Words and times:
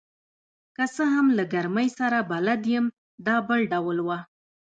که 0.75 0.83
څه 0.95 1.03
هم 1.13 1.27
له 1.37 1.43
ګرمۍ 1.53 1.89
سره 1.99 2.17
بلد 2.31 2.61
یم، 2.73 2.85
دا 3.25 3.35
بل 3.47 3.61
ډول 3.71 3.97
وه. 4.07 4.19